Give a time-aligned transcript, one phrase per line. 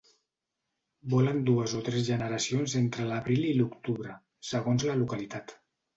[1.13, 4.17] Vola en dues o tres generacions entre l'abril i l'octubre,
[4.53, 5.55] segons la localitat.